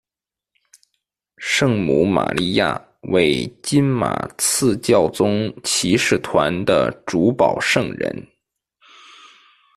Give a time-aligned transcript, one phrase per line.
[1.37, 8.27] 圣母玛利亚为金马刺教宗骑士团的主保圣人。